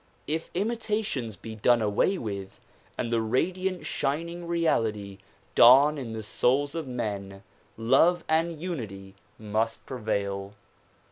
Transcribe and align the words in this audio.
If 0.25 0.49
imitations 0.55 1.35
be 1.35 1.53
done 1.53 1.79
away 1.79 2.17
with 2.17 2.59
and 2.97 3.13
the 3.13 3.21
radiant 3.21 3.85
shining 3.85 4.47
reality 4.47 5.19
dawn 5.53 5.99
in 5.99 6.13
the 6.13 6.23
souls 6.23 6.73
of 6.73 6.87
men 6.87 7.43
love 7.77 8.23
and 8.27 8.59
unity 8.59 9.13
must 9.37 9.85
prevail. 9.85 10.55